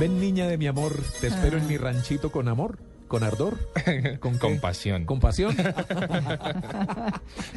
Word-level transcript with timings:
Ven 0.00 0.20
niña 0.20 0.46
de 0.46 0.58
mi 0.58 0.66
amor, 0.66 1.00
te 1.20 1.28
espero 1.28 1.56
en 1.58 1.66
mi 1.66 1.76
ranchito 1.78 2.30
con 2.30 2.48
amor, 2.48 2.78
con 3.08 3.22
ardor, 3.22 3.56
con 4.20 4.36
Con 4.36 4.54
qué? 4.54 4.58
pasión. 4.60 5.04
con 5.06 5.20
pasión. 5.20 5.56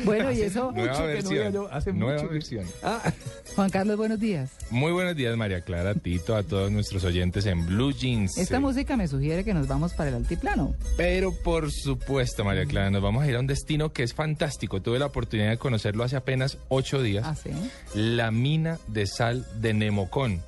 Bueno, 0.05 0.31
y 0.31 0.41
eso, 0.41 0.71
Nueva 0.71 0.87
mucho 0.93 0.93
que 0.93 0.99
no 1.01 1.05
versión. 1.07 1.33
veo 1.35 1.51
yo, 1.51 1.69
hace 1.73 1.91
nueva 1.93 2.13
mucho 2.15 2.27
que- 2.29 2.33
versión. 2.33 2.65
Ah, 2.81 3.11
Juan 3.55 3.69
Carlos, 3.69 3.97
buenos 3.97 4.19
días. 4.19 4.51
Muy 4.71 4.91
buenos 4.91 5.15
días, 5.15 5.35
María 5.35 5.61
Clara, 5.61 5.93
Tito, 5.93 6.35
a 6.35 6.43
todos 6.43 6.71
nuestros 6.71 7.03
oyentes 7.03 7.45
en 7.45 7.65
Blue 7.65 7.91
Jeans. 7.91 8.37
Esta 8.37 8.57
Eh, 8.57 8.59
música 8.59 8.95
me 8.95 9.07
sugiere 9.07 9.43
que 9.43 9.53
nos 9.53 9.67
vamos 9.67 9.93
para 9.93 10.09
el 10.09 10.15
altiplano. 10.15 10.73
Pero 10.97 11.33
por 11.33 11.71
supuesto, 11.71 12.43
María 12.45 12.65
Clara, 12.65 12.89
nos 12.89 13.01
vamos 13.01 13.23
a 13.23 13.27
ir 13.27 13.35
a 13.35 13.39
un 13.39 13.47
destino 13.47 13.91
que 13.91 14.03
es 14.03 14.13
fantástico. 14.13 14.81
Tuve 14.81 14.97
la 14.99 15.07
oportunidad 15.07 15.49
de 15.49 15.57
conocerlo 15.57 16.03
hace 16.03 16.15
apenas 16.15 16.57
ocho 16.69 17.01
días. 17.03 17.25
Ah, 17.27 17.35
sí. 17.35 17.49
La 17.93 18.31
mina 18.31 18.79
de 18.87 19.05
sal 19.07 19.45
de 19.61 19.73
Nemocón. 19.73 20.41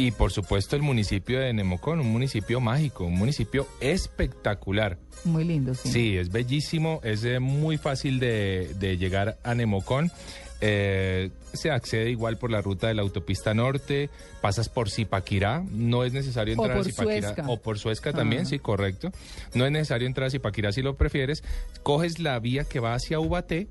Y 0.00 0.12
por 0.12 0.30
supuesto 0.30 0.76
el 0.76 0.82
municipio 0.82 1.40
de 1.40 1.52
Nemocón, 1.52 1.98
un 1.98 2.12
municipio 2.12 2.60
mágico, 2.60 3.04
un 3.04 3.16
municipio 3.16 3.66
espectacular. 3.80 4.96
Muy 5.24 5.42
lindo, 5.42 5.74
sí. 5.74 5.88
Sí, 5.88 6.16
es 6.16 6.30
bellísimo, 6.30 7.00
es 7.02 7.24
eh, 7.24 7.40
muy 7.40 7.78
fácil 7.78 8.20
de, 8.20 8.70
de 8.78 8.96
llegar 8.96 9.38
a 9.42 9.54
Nemocón. 9.56 10.12
Eh, 10.60 11.30
se 11.52 11.70
accede 11.72 12.10
igual 12.10 12.36
por 12.36 12.50
la 12.50 12.60
ruta 12.60 12.86
de 12.88 12.94
la 12.94 13.02
autopista 13.02 13.54
norte, 13.54 14.08
pasas 14.40 14.68
por 14.68 14.88
Zipaquirá, 14.90 15.64
no 15.70 16.04
es 16.04 16.12
necesario 16.12 16.54
O 16.56 16.62
entrar 16.62 16.78
por 16.78 16.86
a 16.86 16.90
Zipaquirá. 16.90 17.28
Suezca. 17.34 17.48
O 17.48 17.56
por 17.60 17.78
Suezca 17.78 18.12
también, 18.12 18.42
Ah. 18.42 18.46
sí, 18.46 18.58
correcto. 18.60 19.10
No 19.54 19.66
es 19.66 19.72
necesario 19.72 20.06
entrar 20.06 20.28
a 20.28 20.30
Zipaquirá 20.30 20.70
si 20.72 20.82
lo 20.82 20.96
prefieres. 20.96 21.42
Coges 21.82 22.20
la 22.20 22.38
vía 22.38 22.64
que 22.64 22.78
va 22.80 22.94
hacia 22.94 23.18
Ubaté 23.18 23.66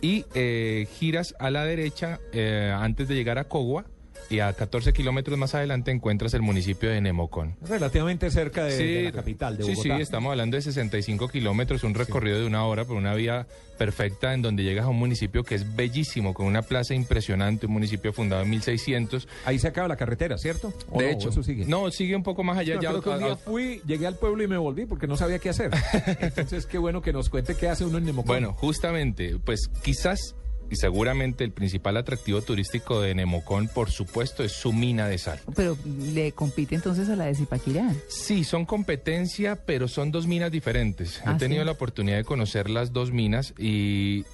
y 0.00 0.24
eh, 0.34 0.86
giras 0.98 1.34
a 1.38 1.50
la 1.50 1.64
derecha 1.64 2.20
eh, 2.32 2.72
antes 2.74 3.08
de 3.08 3.14
llegar 3.14 3.38
a 3.38 3.44
Cogua 3.44 3.84
y 4.30 4.40
a 4.40 4.52
14 4.52 4.92
kilómetros 4.92 5.38
más 5.38 5.54
adelante 5.54 5.90
encuentras 5.90 6.34
el 6.34 6.42
municipio 6.42 6.90
de 6.90 7.00
Nemocón. 7.00 7.56
relativamente 7.66 8.30
cerca 8.30 8.64
de, 8.64 8.76
de 8.76 9.02
la 9.04 9.12
capital, 9.12 9.56
de 9.56 9.64
sí, 9.64 9.70
Bogotá. 9.74 9.96
sí, 9.96 10.02
estamos 10.02 10.30
hablando 10.30 10.56
de 10.56 10.62
65 10.62 11.28
kilómetros, 11.28 11.82
un 11.84 11.94
recorrido 11.94 12.38
de 12.38 12.46
una 12.46 12.64
hora 12.64 12.84
por 12.84 12.96
una 12.96 13.14
vía 13.14 13.46
perfecta 13.78 14.34
en 14.34 14.42
donde 14.42 14.64
llegas 14.64 14.86
a 14.86 14.88
un 14.88 14.98
municipio 14.98 15.44
que 15.44 15.54
es 15.54 15.76
bellísimo, 15.76 16.34
con 16.34 16.46
una 16.46 16.62
plaza 16.62 16.94
impresionante, 16.94 17.66
un 17.66 17.72
municipio 17.72 18.12
fundado 18.12 18.42
en 18.42 18.50
1600. 18.50 19.28
Ahí 19.44 19.58
se 19.60 19.68
acaba 19.68 19.86
la 19.86 19.96
carretera, 19.96 20.36
¿cierto? 20.36 20.74
¿O 20.90 20.98
De 21.00 21.06
no? 21.06 21.12
hecho, 21.12 21.28
eso 21.28 21.42
sigue. 21.44 21.64
no, 21.66 21.88
sigue 21.92 22.16
un 22.16 22.24
poco 22.24 22.42
más 22.42 22.58
allá. 22.58 22.74
No, 22.74 22.82
ya 22.82 22.88
creo 22.90 23.02
que 23.02 23.08
un 23.10 23.14
a- 23.14 23.18
día 23.26 23.36
fui, 23.36 23.80
llegué 23.86 24.06
al 24.08 24.16
pueblo 24.16 24.42
y 24.42 24.48
me 24.48 24.56
volví 24.58 24.84
porque 24.84 25.06
no 25.06 25.16
sabía 25.16 25.38
qué 25.38 25.50
hacer. 25.50 25.70
Entonces, 26.20 26.66
qué 26.66 26.76
bueno 26.78 27.00
que 27.02 27.12
nos 27.12 27.28
cuente 27.30 27.54
qué 27.54 27.68
hace 27.68 27.84
uno 27.84 27.98
en 27.98 28.04
Nemocón. 28.04 28.26
Bueno, 28.26 28.52
justamente, 28.54 29.38
pues 29.44 29.70
quizás 29.82 30.34
y 30.70 30.76
seguramente 30.76 31.44
el 31.44 31.50
principal 31.52 31.96
atractivo 31.96 32.42
turístico 32.42 33.00
de 33.00 33.14
Nemocón, 33.14 33.68
por 33.68 33.90
supuesto, 33.90 34.42
es 34.44 34.52
su 34.52 34.72
mina 34.72 35.08
de 35.08 35.18
sal. 35.18 35.40
Pero 35.56 35.76
le 36.12 36.32
compite 36.32 36.74
entonces 36.74 37.08
a 37.08 37.16
la 37.16 37.26
de 37.26 37.34
Zipaquirá. 37.34 37.92
Sí, 38.08 38.44
son 38.44 38.66
competencia, 38.66 39.56
pero 39.56 39.88
son 39.88 40.10
dos 40.10 40.26
minas 40.26 40.50
diferentes. 40.52 41.20
Ah, 41.24 41.32
He 41.34 41.38
tenido 41.38 41.62
¿sí? 41.62 41.66
la 41.66 41.72
oportunidad 41.72 42.16
de 42.18 42.24
conocer 42.24 42.68
las 42.70 42.92
dos 42.92 43.12
minas 43.12 43.54
y 43.58 44.24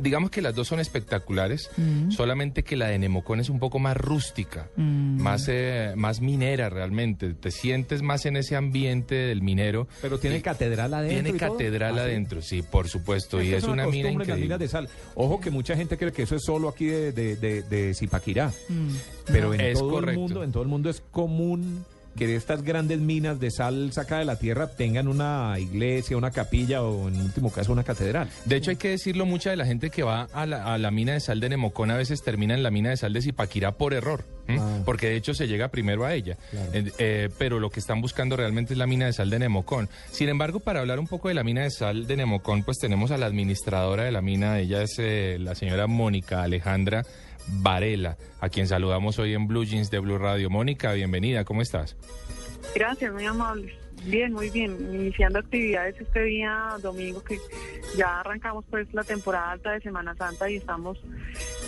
digamos 0.00 0.30
que 0.30 0.40
las 0.42 0.54
dos 0.54 0.68
son 0.68 0.80
espectaculares, 0.80 1.70
Mm. 1.76 2.10
solamente 2.10 2.62
que 2.64 2.76
la 2.76 2.88
de 2.88 2.98
Nemocón 2.98 3.40
es 3.40 3.48
un 3.50 3.58
poco 3.58 3.78
más 3.78 3.96
rústica, 3.96 4.68
Mm. 4.76 5.20
más, 5.20 5.46
eh, 5.48 5.92
más 5.96 6.20
minera 6.20 6.68
realmente. 6.70 7.34
Te 7.34 7.50
sientes 7.50 8.02
más 8.02 8.26
en 8.26 8.36
ese 8.36 8.56
ambiente 8.56 9.14
del 9.14 9.42
minero. 9.42 9.86
Pero 10.02 10.18
tiene 10.18 10.38
Y 10.38 10.40
catedral 10.42 10.94
adentro. 10.94 11.14
Tiene 11.22 11.28
y 11.36 11.38
todo. 11.38 11.52
catedral 11.52 11.92
Ah, 11.94 12.02
sí. 12.02 12.08
adentro, 12.10 12.42
sí, 12.42 12.62
por 12.62 12.88
supuesto. 12.88 13.42
y 13.42 13.48
que 13.50 13.56
es 13.56 13.64
una 13.64 13.86
mina 13.86 14.08
en 14.08 14.18
las 14.18 14.26
increíble. 14.28 14.42
minas 14.46 14.58
de 14.58 14.68
sal. 14.68 14.88
Ojo 15.14 15.40
que 15.40 15.50
mucha 15.50 15.76
gente 15.76 15.96
cree 15.98 16.12
que 16.12 16.22
eso 16.22 16.36
es 16.36 16.44
solo 16.44 16.68
aquí 16.68 16.86
de, 16.86 17.12
de, 17.12 17.36
de, 17.36 17.62
de 17.62 17.94
Zipaquirá. 17.94 18.48
Mm. 18.68 18.88
Pero 19.26 19.52
en 19.54 19.60
Es 19.60 19.78
todo 19.78 19.90
correcto. 19.90 20.10
el 20.12 20.18
mundo, 20.18 20.44
en 20.44 20.52
todo 20.52 20.62
el 20.62 20.68
mundo 20.68 20.90
es 20.90 21.02
común 21.10 21.84
que 22.16 22.26
de 22.26 22.36
estas 22.36 22.62
grandes 22.62 22.98
minas 22.98 23.38
de 23.38 23.50
sal 23.50 23.92
sacada 23.92 24.20
de 24.20 24.26
la 24.26 24.38
tierra 24.38 24.68
tengan 24.68 25.08
una 25.08 25.54
iglesia, 25.58 26.16
una 26.16 26.30
capilla 26.30 26.82
o 26.82 27.08
en 27.08 27.20
último 27.20 27.50
caso 27.50 27.72
una 27.72 27.84
catedral. 27.84 28.28
De 28.44 28.56
hecho, 28.56 28.70
hay 28.70 28.76
que 28.76 28.90
decirlo, 28.90 29.26
mucha 29.26 29.50
de 29.50 29.56
la 29.56 29.66
gente 29.66 29.90
que 29.90 30.02
va 30.02 30.28
a 30.32 30.46
la, 30.46 30.74
a 30.74 30.78
la 30.78 30.90
mina 30.90 31.12
de 31.12 31.20
sal 31.20 31.40
de 31.40 31.48
Nemocón 31.48 31.90
a 31.90 31.96
veces 31.96 32.22
termina 32.22 32.54
en 32.54 32.62
la 32.62 32.70
mina 32.70 32.90
de 32.90 32.96
sal 32.96 33.12
de 33.12 33.22
Zipaquirá 33.22 33.72
por 33.72 33.94
error. 33.94 34.24
Ah. 34.48 34.82
porque 34.84 35.08
de 35.08 35.16
hecho 35.16 35.34
se 35.34 35.48
llega 35.48 35.68
primero 35.68 36.04
a 36.04 36.14
ella. 36.14 36.36
Claro. 36.50 36.70
Eh, 36.72 36.92
eh, 36.98 37.28
pero 37.36 37.58
lo 37.58 37.70
que 37.70 37.80
están 37.80 38.00
buscando 38.00 38.36
realmente 38.36 38.74
es 38.74 38.78
la 38.78 38.86
mina 38.86 39.06
de 39.06 39.12
sal 39.12 39.30
de 39.30 39.38
Nemocón. 39.38 39.88
Sin 40.10 40.28
embargo, 40.28 40.60
para 40.60 40.80
hablar 40.80 41.00
un 41.00 41.06
poco 41.06 41.28
de 41.28 41.34
la 41.34 41.42
mina 41.42 41.62
de 41.62 41.70
sal 41.70 42.06
de 42.06 42.16
Nemocón, 42.16 42.62
pues 42.62 42.78
tenemos 42.78 43.10
a 43.10 43.18
la 43.18 43.26
administradora 43.26 44.04
de 44.04 44.12
la 44.12 44.22
mina, 44.22 44.58
ella 44.60 44.82
es 44.82 44.96
eh, 44.98 45.38
la 45.40 45.54
señora 45.54 45.86
Mónica 45.86 46.42
Alejandra 46.42 47.04
Varela, 47.48 48.16
a 48.40 48.48
quien 48.48 48.66
saludamos 48.66 49.18
hoy 49.18 49.34
en 49.34 49.46
Blue 49.46 49.64
Jeans 49.64 49.90
de 49.90 49.98
Blue 49.98 50.18
Radio. 50.18 50.50
Mónica, 50.50 50.92
bienvenida, 50.92 51.44
¿cómo 51.44 51.62
estás? 51.62 51.96
Gracias, 52.74 53.12
muy 53.12 53.24
amable. 53.24 53.78
Bien, 54.04 54.32
muy 54.32 54.50
bien. 54.50 54.76
Iniciando 54.92 55.38
actividades 55.38 56.00
este 56.00 56.22
día 56.24 56.76
domingo 56.82 57.22
que 57.24 57.38
ya 57.96 58.20
arrancamos 58.20 58.64
pues 58.70 58.92
la 58.92 59.02
temporada 59.02 59.52
alta 59.52 59.72
de 59.72 59.80
Semana 59.80 60.14
Santa 60.14 60.48
y 60.48 60.56
estamos 60.56 60.98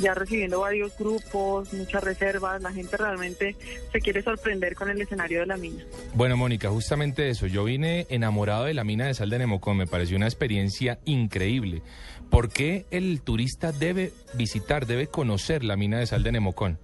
ya 0.01 0.15
recibiendo 0.15 0.61
varios 0.61 0.97
grupos, 0.97 1.73
muchas 1.73 2.03
reservas. 2.03 2.63
La 2.63 2.73
gente 2.73 2.97
realmente 2.97 3.57
se 3.93 4.01
quiere 4.01 4.23
sorprender 4.23 4.75
con 4.75 4.91
el 4.91 5.01
escenario 5.01 5.41
de 5.41 5.47
la 5.47 5.57
mina. 5.57 5.85
Bueno, 6.15 6.37
Mónica, 6.37 6.71
justamente 6.71 7.29
eso. 7.29 7.47
Yo 7.47 7.65
vine 7.65 8.07
enamorado 8.09 8.65
de 8.65 8.75
la 8.75 8.85
mina 8.85 9.07
de 9.07 9.15
sal 9.15 9.31
de 9.31 9.39
Nemocón. 9.39 9.77
Me 9.77 9.87
pareció 9.87 10.17
una 10.17 10.27
experiencia 10.27 10.99
increíble. 11.05 11.83
¿Por 12.31 12.51
qué 12.51 12.87
el 12.91 13.21
turista 13.23 13.73
debe 13.73 14.13
visitar, 14.35 14.87
debe 14.87 15.07
conocer 15.07 15.65
la 15.65 15.77
mina 15.77 15.99
de 15.99 16.07
sal 16.07 16.23
de 16.23 16.33
Nemocón? 16.33 16.79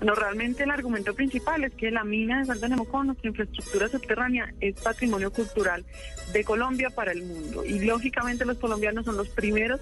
Bueno, 0.00 0.14
realmente 0.14 0.62
el 0.62 0.70
argumento 0.70 1.12
principal 1.12 1.62
es 1.62 1.74
que 1.74 1.90
la 1.90 2.04
mina 2.04 2.42
de 2.42 2.54
de 2.54 2.68
Nemocón, 2.70 3.08
nuestra 3.08 3.28
infraestructura 3.28 3.86
subterránea, 3.86 4.54
es 4.58 4.80
patrimonio 4.80 5.30
cultural 5.30 5.84
de 6.32 6.42
Colombia 6.42 6.88
para 6.88 7.12
el 7.12 7.22
mundo. 7.22 7.66
Y 7.66 7.80
lógicamente 7.80 8.46
los 8.46 8.56
colombianos 8.56 9.04
son 9.04 9.18
los 9.18 9.28
primeros 9.28 9.78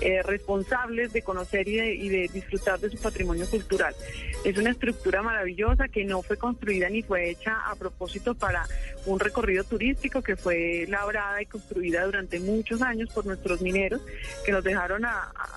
eh, 0.00 0.22
responsables 0.22 1.12
de 1.12 1.22
conocer 1.22 1.66
y 1.66 1.78
de, 1.78 1.94
y 1.96 2.08
de 2.08 2.30
disfrutar 2.32 2.78
de 2.78 2.90
su 2.90 2.98
patrimonio 2.98 3.44
cultural. 3.50 3.92
Es 4.44 4.56
una 4.56 4.70
estructura 4.70 5.22
maravillosa 5.22 5.88
que 5.88 6.04
no 6.04 6.22
fue 6.22 6.36
construida 6.36 6.88
ni 6.88 7.02
fue 7.02 7.30
hecha 7.30 7.58
a 7.68 7.74
propósito 7.74 8.36
para 8.36 8.68
un 9.06 9.18
recorrido 9.18 9.64
turístico 9.64 10.22
que 10.22 10.36
fue 10.36 10.86
labrada 10.88 11.42
y 11.42 11.46
construida 11.46 12.04
durante 12.04 12.38
muchos 12.38 12.82
años 12.82 13.10
por 13.12 13.26
nuestros 13.26 13.60
mineros 13.62 14.00
que 14.44 14.52
nos 14.52 14.62
dejaron 14.62 15.02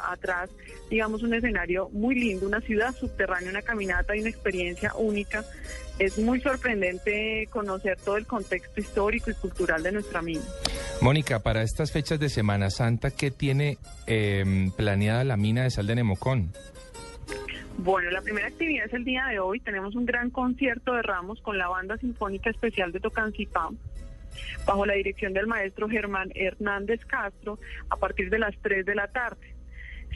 atrás, 0.08 0.50
digamos, 0.90 1.22
un 1.22 1.34
escenario 1.34 1.90
muy 1.90 2.16
lindo, 2.16 2.48
una 2.48 2.62
ciudad 2.62 2.96
subterránea, 2.96 3.50
una 3.50 3.62
caminata 4.00 4.16
y 4.16 4.22
una 4.22 4.30
experiencia 4.30 4.94
única. 4.96 5.44
Es 5.98 6.18
muy 6.18 6.40
sorprendente 6.40 7.48
conocer 7.50 7.98
todo 7.98 8.18
el 8.18 8.26
contexto 8.26 8.80
histórico 8.80 9.32
y 9.32 9.34
cultural 9.34 9.84
de 9.84 9.92
nuestra 9.92 10.22
mina. 10.22 10.44
Mónica, 11.02 11.40
para 11.40 11.62
estas 11.62 11.92
fechas 11.92 12.20
de 12.20 12.30
Semana 12.30 12.70
Santa, 12.70 13.12
¿qué 13.12 13.32
tiene 13.32 13.78
eh, 14.08 14.70
planeada 14.78 15.24
la 15.24 15.38
mina 15.38 15.64
de 15.64 15.72
sal 15.72 15.88
de 15.88 15.96
Nemocón? 15.96 16.52
Bueno, 17.78 18.10
la 18.12 18.22
primera 18.22 18.48
actividad 18.48 18.86
es 18.86 18.94
el 18.94 19.06
día 19.06 19.26
de 19.28 19.40
hoy. 19.40 19.60
Tenemos 19.60 19.96
un 19.96 20.06
gran 20.06 20.30
concierto 20.30 20.94
de 20.94 21.02
ramos 21.02 21.42
con 21.42 21.58
la 21.58 21.70
Banda 21.70 21.98
Sinfónica 21.98 22.50
Especial 22.50 22.92
de 22.92 23.00
Tocancipá, 23.00 23.70
bajo 24.66 24.86
la 24.86 24.94
dirección 24.94 25.34
del 25.34 25.48
maestro 25.48 25.88
Germán 25.88 26.30
Hernández 26.36 27.06
Castro, 27.06 27.58
a 27.90 27.96
partir 27.96 28.30
de 28.30 28.40
las 28.40 28.56
3 28.62 28.86
de 28.86 28.96
la 28.96 29.08
tarde. 29.08 29.59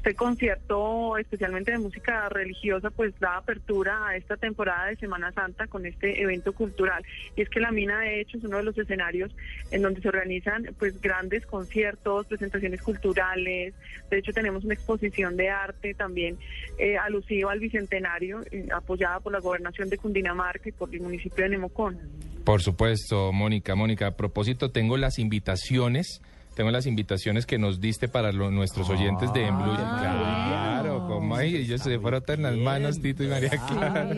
Este 0.04 0.16
concierto, 0.16 1.18
especialmente 1.18 1.72
de 1.72 1.78
música 1.78 2.28
religiosa, 2.28 2.90
pues 2.90 3.18
da 3.22 3.38
apertura 3.38 4.06
a 4.06 4.18
esta 4.18 4.36
temporada 4.36 4.88
de 4.88 4.98
Semana 4.98 5.32
Santa 5.32 5.68
con 5.68 5.86
este 5.86 6.22
evento 6.22 6.52
cultural. 6.52 7.06
Y 7.38 7.42
es 7.42 7.48
que 7.48 7.62
la 7.62 7.72
mina, 7.72 8.02
de 8.02 8.20
hecho, 8.20 8.38
es 8.38 8.44
uno 8.44 8.58
de 8.58 8.64
los 8.64 8.78
escenarios 8.78 9.34
en 9.72 9.82
donde 9.82 10.02
se 10.02 10.10
organizan 10.10 10.76
pues 10.78 11.00
grandes 11.00 11.46
conciertos, 11.46 12.26
presentaciones 12.26 12.82
culturales. 12.82 13.74
De 14.12 14.18
hecho, 14.18 14.34
tenemos 14.34 14.66
una 14.66 14.74
exposición 14.74 15.38
de 15.38 15.50
arte 15.50 15.94
también 15.94 16.38
eh, 16.78 16.98
alusiva 16.98 17.54
al 17.54 17.62
bicentenario, 17.62 18.42
eh, 18.52 18.68
apoyada 18.76 19.22
por 19.22 19.32
la 19.32 19.40
gobernación 19.40 19.88
de 19.88 19.98
Cundinamarca 19.98 20.68
y 20.68 20.74
por 20.74 20.94
el 20.94 21.00
municipio 21.00 21.46
de 21.46 21.52
Nemocón. 21.52 21.98
Por 22.44 22.62
supuesto, 22.62 23.32
Mónica. 23.32 23.74
Mónica, 23.74 24.08
a 24.08 24.18
propósito, 24.18 24.70
tengo 24.70 24.98
las 24.98 25.18
invitaciones. 25.18 26.22
Tengo 26.56 26.70
las 26.72 26.86
invitaciones 26.86 27.46
que 27.46 27.58
nos 27.58 27.80
diste 27.82 28.08
para 28.08 28.32
lo- 28.32 28.52
nuestros 28.52 28.90
oyentes 28.90 29.32
de 29.34 29.46
En 29.48 29.58
Blue. 29.58 29.74
Ah, 29.78 30.80
Claro, 30.82 31.08
como 31.08 31.36
ahí 31.36 31.56
ellos 31.56 31.82
se 31.82 31.98
frotan 32.00 32.42
las 32.44 32.56
manos, 32.58 33.02
Tito 33.02 33.24
y 33.24 33.28
María 33.28 33.50
Clara. 33.68 34.10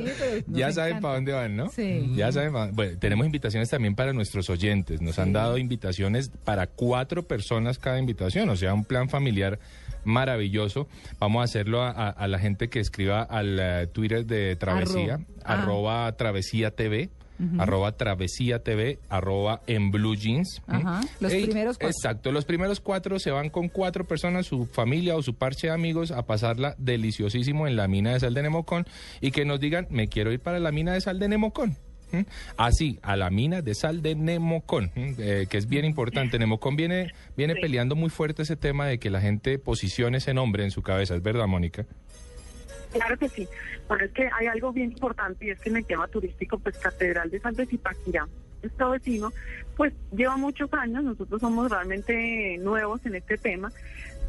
Ya 0.48 0.72
saben 0.72 1.00
para 1.00 1.16
dónde 1.16 1.32
van, 1.32 1.56
¿no? 1.56 1.70
Sí. 1.70 2.12
Ya 2.16 2.32
saben 2.32 2.52
pa' 2.54 2.70
Bueno, 2.72 2.98
tenemos 3.00 3.26
invitaciones 3.26 3.70
también 3.70 3.96
para 3.96 4.14
nuestros 4.14 4.50
oyentes. 4.50 5.02
Nos 5.02 5.18
han 5.20 5.32
dado 5.32 5.58
invitaciones 5.58 6.30
para 6.44 6.68
cuatro 6.68 7.24
personas 7.24 7.78
cada 7.80 8.00
invitación, 8.00 8.50
o 8.50 8.56
sea, 8.56 8.74
un 8.74 8.84
plan 8.84 9.10
familiar 9.10 9.60
maravilloso. 10.04 10.88
Vamos 11.20 11.42
a 11.42 11.44
hacerlo 11.46 11.82
a, 11.82 11.90
a- 11.90 12.10
a 12.10 12.28
la 12.28 12.40
gente 12.40 12.68
que 12.70 12.80
escriba 12.80 13.22
al 13.24 13.58
eh, 13.60 13.88
Twitter 13.88 14.26
de 14.26 14.56
Travesía, 14.56 15.16
Arro- 15.18 15.26
ah. 15.44 15.54
arroba 15.64 16.12
Travesía 16.14 16.72
TV. 16.72 17.10
Arroba 17.60 17.92
travesía 17.98 18.60
TV, 18.64 19.00
arroba 19.10 19.62
en 19.68 19.92
blue 19.92 20.16
jeans. 20.16 20.62
Ajá, 20.68 21.02
¿m? 21.02 21.10
los 21.20 21.34
primeros 21.34 21.78
cuatro. 21.78 21.88
Exacto, 21.90 22.32
los 22.32 22.46
primeros 22.46 22.80
cuatro 22.80 23.20
se 23.20 23.32
van 23.32 23.50
con 23.50 23.70
cuatro 23.70 24.06
personas, 24.06 24.46
su 24.46 24.66
familia 24.66 25.16
o 25.16 25.22
su 25.22 25.36
parche 25.36 25.68
de 25.68 25.74
amigos, 25.74 26.12
a 26.12 26.26
pasarla 26.26 26.76
deliciosísimo 26.78 27.68
en 27.68 27.76
la 27.76 27.88
mina 27.88 28.14
de 28.14 28.20
sal 28.20 28.34
de 28.34 28.44
Nemocón 28.44 28.86
y 29.22 29.32
que 29.32 29.46
nos 29.46 29.60
digan, 29.60 29.88
me 29.90 30.08
quiero 30.08 30.32
ir 30.32 30.40
para 30.40 30.60
la 30.60 30.72
mina 30.72 30.94
de 30.94 31.02
sal 31.02 31.20
de 31.20 31.28
Nemocón. 31.28 31.76
¿m? 32.12 32.26
Así, 32.56 33.00
a 33.02 33.16
la 33.16 33.30
mina 33.30 33.62
de 33.62 33.74
sal 33.76 34.02
de 34.02 34.16
Nemocón, 34.16 34.92
¿m? 34.96 35.16
Eh, 35.18 35.48
que 35.50 35.58
es 35.58 35.68
bien 35.68 35.86
importante. 35.86 36.38
Nemocón 36.40 36.76
viene, 36.76 37.12
viene 37.36 37.56
Sí. 37.56 37.62
peleando 37.62 37.96
muy 37.96 38.10
fuerte 38.10 38.44
ese 38.44 38.56
tema 38.56 38.86
de 38.88 39.00
que 39.00 39.10
la 39.10 39.20
gente 39.22 39.58
posicione 39.60 40.20
ese 40.20 40.34
nombre 40.34 40.64
en 40.64 40.72
su 40.72 40.82
cabeza, 40.84 41.16
¿es 41.16 41.24
verdad, 41.24 41.48
Mónica? 41.48 41.86
Claro 42.96 43.18
que 43.18 43.28
sí. 43.28 43.48
Es 44.02 44.12
que 44.12 44.30
hay 44.34 44.48
algo 44.48 44.72
bien 44.72 44.92
importante 44.94 45.46
y 45.46 45.50
es 45.50 45.60
que 45.60 45.70
en 45.70 45.78
el 45.78 45.86
tema 45.86 46.08
turístico, 46.08 46.58
pues 46.58 46.78
Catedral 46.78 47.30
de 47.30 47.42
Sal 47.42 47.54
de 47.54 47.66
Zipaquirá, 47.66 48.26
nuestro 48.62 48.92
vecino, 48.92 49.34
pues 49.76 49.94
lleva 50.16 50.38
muchos 50.38 50.74
años, 50.74 51.04
nosotros 51.04 51.42
somos 51.42 51.70
realmente 51.70 52.58
nuevos 52.60 53.06
en 53.06 53.16
este 53.16 53.38
tema, 53.38 53.72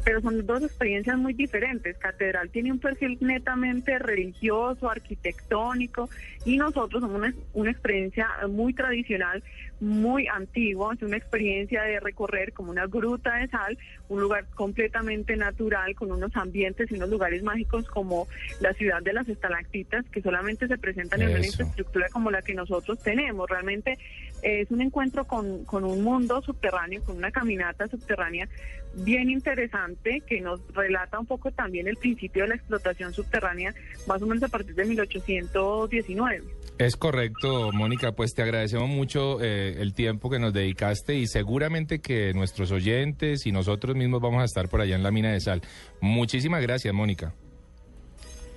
pero 0.03 0.21
son 0.21 0.45
dos 0.45 0.63
experiencias 0.63 1.17
muy 1.17 1.33
diferentes. 1.33 1.97
Catedral 1.97 2.49
tiene 2.49 2.73
un 2.73 2.79
perfil 2.79 3.17
netamente 3.21 3.99
religioso, 3.99 4.89
arquitectónico, 4.89 6.09
y 6.43 6.57
nosotros 6.57 7.01
somos 7.01 7.17
una, 7.17 7.33
una 7.53 7.71
experiencia 7.71 8.27
muy 8.49 8.73
tradicional, 8.73 9.43
muy 9.79 10.27
antigua, 10.27 10.93
es 10.93 11.01
una 11.01 11.17
experiencia 11.17 11.83
de 11.83 11.99
recorrer 11.99 12.53
como 12.53 12.71
una 12.71 12.87
gruta 12.87 13.35
de 13.35 13.47
sal, 13.47 13.77
un 14.09 14.21
lugar 14.21 14.45
completamente 14.55 15.35
natural, 15.35 15.95
con 15.95 16.11
unos 16.11 16.35
ambientes 16.35 16.91
y 16.91 16.95
unos 16.95 17.09
lugares 17.09 17.43
mágicos 17.43 17.87
como 17.87 18.27
la 18.59 18.73
ciudad 18.73 19.01
de 19.01 19.13
las 19.13 19.27
estalactitas, 19.29 20.05
que 20.09 20.21
solamente 20.21 20.67
se 20.67 20.77
presentan 20.77 21.21
en 21.21 21.29
una 21.29 21.45
infraestructura 21.45 22.09
como 22.09 22.31
la 22.31 22.41
que 22.41 22.53
nosotros 22.53 23.01
tenemos. 23.03 23.49
Realmente 23.49 23.97
eh, 24.41 24.61
es 24.61 24.71
un 24.71 24.81
encuentro 24.81 25.25
con, 25.25 25.65
con 25.65 25.83
un 25.83 26.03
mundo 26.03 26.41
subterráneo, 26.41 27.03
con 27.03 27.17
una 27.17 27.31
caminata 27.31 27.87
subterránea 27.87 28.47
bien 28.95 29.29
interesante 29.29 30.21
que 30.25 30.41
nos 30.41 30.59
relata 30.73 31.19
un 31.19 31.25
poco 31.25 31.51
también 31.51 31.87
el 31.87 31.97
principio 31.97 32.43
de 32.43 32.49
la 32.49 32.55
explotación 32.55 33.13
subterránea, 33.13 33.73
más 34.07 34.21
o 34.21 34.25
menos 34.25 34.43
a 34.43 34.47
partir 34.47 34.75
de 34.75 34.85
1819. 34.85 36.43
Es 36.79 36.95
correcto, 36.95 37.71
Mónica, 37.73 38.11
pues 38.11 38.35
te 38.35 38.43
agradecemos 38.43 38.87
mucho 38.87 39.39
eh, 39.41 39.66
el 39.81 39.93
tiempo 39.93 40.29
que 40.29 40.39
nos 40.39 40.53
dedicaste 40.53 41.15
y 41.15 41.27
seguramente 41.27 41.99
que 41.99 42.33
nuestros 42.33 42.71
oyentes 42.71 43.45
y 43.45 43.51
nosotros 43.51 43.95
mismos 43.95 44.21
vamos 44.21 44.41
a 44.41 44.45
estar 44.45 44.69
por 44.69 44.81
allá 44.81 44.95
en 44.95 45.03
la 45.03 45.11
mina 45.11 45.31
de 45.31 45.39
sal. 45.39 45.61
Muchísimas 46.01 46.61
gracias, 46.61 46.93
Mónica. 46.93 47.33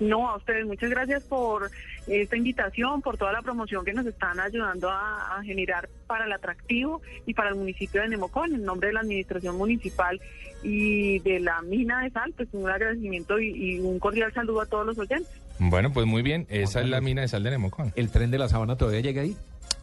No, 0.01 0.31
a 0.31 0.37
ustedes 0.37 0.65
muchas 0.65 0.89
gracias 0.89 1.23
por 1.25 1.71
esta 2.07 2.35
invitación, 2.35 3.03
por 3.03 3.19
toda 3.19 3.33
la 3.33 3.43
promoción 3.43 3.85
que 3.85 3.93
nos 3.93 4.07
están 4.07 4.41
ayudando 4.41 4.89
a, 4.89 5.37
a 5.37 5.45
generar 5.45 5.91
para 6.07 6.25
el 6.25 6.33
atractivo 6.33 7.03
y 7.27 7.35
para 7.35 7.51
el 7.51 7.57
municipio 7.57 8.01
de 8.01 8.09
Nemocón. 8.09 8.55
En 8.55 8.65
nombre 8.65 8.89
de 8.89 8.95
la 8.95 9.01
Administración 9.01 9.57
Municipal 9.57 10.19
y 10.63 11.19
de 11.19 11.41
la 11.41 11.61
Mina 11.61 12.03
de 12.03 12.11
Sal, 12.11 12.33
pues 12.35 12.49
un 12.53 12.69
agradecimiento 12.69 13.39
y, 13.39 13.51
y 13.51 13.81
un 13.81 13.99
cordial 13.99 14.33
saludo 14.33 14.63
a 14.63 14.67
todos 14.67 14.87
los 14.87 14.99
oyentes. 14.99 15.29
Bueno, 15.59 15.93
pues 15.93 16.07
muy 16.07 16.23
bien, 16.23 16.47
esa 16.49 16.81
es 16.81 16.89
la 16.89 17.03
mina 17.03 17.21
de 17.21 17.29
sal 17.29 17.43
de 17.43 17.51
Nemocón. 17.51 17.93
¿El 17.95 18.11
tren 18.11 18.31
de 18.31 18.39
la 18.39 18.49
sabana 18.49 18.77
todavía 18.77 19.01
llega 19.01 19.21
ahí? 19.21 19.37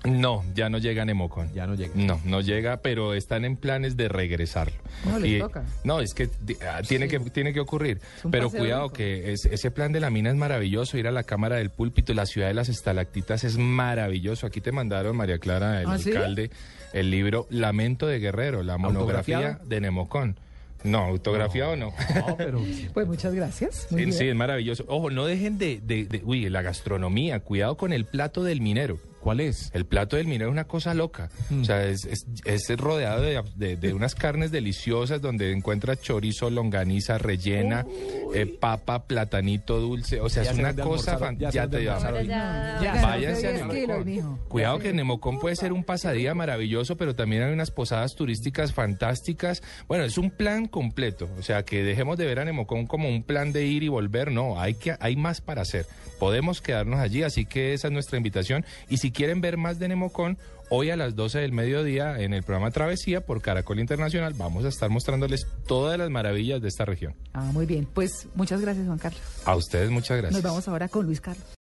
No, 0.05 0.43
ya 0.55 0.69
no 0.69 0.77
llega 0.77 1.01
a 1.01 1.05
Nemocón. 1.05 1.51
Ya 1.53 1.67
no 1.67 1.75
llega. 1.75 1.91
No, 1.95 2.21
no 2.23 2.39
llega, 2.41 2.77
pero 2.77 3.13
están 3.13 3.43
en 3.45 3.57
planes 3.57 3.97
de 3.97 4.07
regresarlo. 4.07 4.75
No, 5.05 5.19
les 5.19 5.39
toca. 5.39 5.63
No, 5.83 5.99
es 5.99 6.13
que 6.13 6.29
ah, 6.69 6.81
tiene 6.87 7.07
que 7.07 7.19
tiene 7.19 7.51
que 7.53 7.59
ocurrir. 7.59 7.99
Pero 8.31 8.49
cuidado 8.49 8.89
que 8.93 9.33
es- 9.33 9.45
ese 9.45 9.71
plan 9.71 9.91
de 9.91 9.99
la 9.99 10.09
mina 10.09 10.29
es 10.29 10.35
maravilloso, 10.35 10.97
ir 10.97 11.07
a 11.07 11.11
la 11.11 11.23
cámara 11.23 11.57
del 11.57 11.71
púlpito, 11.71 12.13
la 12.13 12.25
ciudad 12.25 12.47
de 12.47 12.53
las 12.53 12.69
estalactitas 12.69 13.43
es 13.43 13.57
maravilloso. 13.57 14.47
Aquí 14.47 14.61
te 14.61 14.71
mandaron 14.71 15.15
María 15.17 15.39
Clara, 15.39 15.81
el 15.81 15.87
¿Ah, 15.87 15.97
sí? 15.97 16.11
alcalde, 16.11 16.51
el 16.93 17.09
libro 17.11 17.47
Lamento 17.49 18.07
de 18.07 18.19
Guerrero, 18.19 18.63
la 18.63 18.77
monografía 18.77 19.59
de 19.65 19.81
Nemocón. 19.81 20.37
No, 20.83 20.99
autografiado 20.99 21.75
no. 21.75 21.91
No, 22.15 22.37
pero 22.37 22.61
Pues 22.93 23.07
muchas 23.07 23.33
gracias. 23.33 23.87
Muy 23.89 24.01
Sí, 24.01 24.05
bien. 24.05 24.17
sí, 24.17 24.27
es 24.27 24.35
maravilloso. 24.35 24.85
Ojo, 24.87 25.09
no 25.09 25.25
dejen 25.25 25.57
de, 25.57 25.81
de, 25.83 26.05
de- 26.05 26.21
uy, 26.23 26.47
la 26.49 26.61
gastronomía, 26.61 27.39
cuidado 27.39 27.75
con 27.75 27.91
el 27.93 28.05
plato 28.05 28.43
del 28.43 28.61
minero. 28.61 28.99
¿Cuál 29.21 29.39
es? 29.39 29.69
El 29.73 29.85
plato 29.85 30.15
del 30.15 30.27
minero 30.27 30.49
es 30.49 30.53
una 30.53 30.65
cosa 30.65 30.93
loca. 30.93 31.29
Mm. 31.49 31.61
O 31.61 31.65
sea, 31.65 31.85
es, 31.85 32.05
es, 32.05 32.25
es 32.45 32.67
rodeado 32.77 33.21
de, 33.21 33.41
de- 33.55 33.75
de 33.77 33.93
unas 33.93 34.15
carnes 34.15 34.51
deliciosas 34.51 35.21
donde 35.21 35.51
encuentra 35.51 35.95
chorizo, 35.95 36.49
longaniza 36.49 37.17
rellena, 37.17 37.85
eh, 38.33 38.45
papa, 38.45 39.05
platanito 39.07 39.79
dulce. 39.79 40.21
O 40.21 40.29
sea, 40.29 40.43
Ya 40.43 40.51
es 40.51 40.57
una 40.57 40.73
cosa 40.73 41.13
almorzar, 41.13 41.19
fan- 41.19 41.37
ya 41.37 41.51
se 41.51 41.55
Ya 41.55 41.61
van 41.63 41.69
de 41.71 41.77
te 41.77 41.89
hoy. 41.89 42.27
Ya, 42.27 42.99
Váyanse 43.01 43.47
a 43.47 43.51
10 43.51 43.67
Nemocón. 43.87 44.37
Cuidado 44.47 44.79
que 44.79 44.93
Nemocón 44.93 45.39
puede 45.39 45.55
ser 45.55 45.73
un 45.73 45.83
pasadía 45.83 46.33
maravilloso, 46.33 46.95
pero 46.97 47.15
también 47.15 47.43
hay 47.43 47.53
unas 47.53 47.71
posadas 47.71 48.15
turísticas 48.15 48.73
fantásticas. 48.73 49.61
Bueno, 49.87 50.03
es 50.03 50.17
un 50.17 50.31
plan 50.31 50.67
completo. 50.67 51.29
O 51.37 51.43
sea, 51.43 51.63
que 51.63 51.83
dejemos 51.83 52.17
de 52.17 52.25
ver 52.25 52.39
a 52.39 52.45
Nemocón 52.45 52.87
como 52.87 53.09
un 53.09 53.23
plan 53.23 53.51
de 53.53 53.65
ir 53.65 53.83
y 53.83 53.87
volver. 53.87 54.31
No, 54.31 54.59
hay, 54.59 54.75
que, 54.75 54.95
hay 54.99 55.15
más 55.15 55.41
para 55.41 55.61
hacer. 55.61 55.85
Podemos 56.19 56.61
quedarnos 56.61 56.99
allí, 56.99 57.23
así 57.23 57.45
que 57.45 57.73
esa 57.73 57.87
es 57.87 57.93
nuestra 57.93 58.17
invitación. 58.17 58.65
Y 58.89 58.97
si 58.97 59.11
quieren 59.17 59.41
ver 59.41 59.57
más 59.57 59.79
de 59.79 59.87
Nemocón, 59.87 60.37
hoy 60.69 60.91
a 60.91 60.95
las 60.95 61.15
12 61.15 61.39
del 61.39 61.51
mediodía 61.51 62.19
en 62.21 62.35
el 62.35 62.43
programa 62.43 62.69
Travesía 62.69 63.25
por 63.25 63.41
Caracol 63.41 63.79
Internacional 63.79 64.35
vamos 64.35 64.63
a 64.63 64.67
estar 64.67 64.91
mostrándoles 64.91 65.47
todas 65.65 65.97
las 65.97 66.11
maravillas 66.11 66.61
de 66.61 66.67
esta 66.67 66.85
región. 66.85 67.15
Ah, 67.33 67.49
muy 67.51 67.65
bien. 67.65 67.87
Pues 67.91 68.27
muchas 68.35 68.61
gracias, 68.61 68.85
Juan 68.85 68.99
Carlos. 68.99 69.19
A 69.43 69.55
ustedes 69.55 69.89
muchas 69.89 70.17
gracias. 70.17 70.33
Nos 70.33 70.43
vamos 70.43 70.67
ahora 70.67 70.87
con 70.87 71.07
Luis 71.07 71.19
Carlos. 71.19 71.47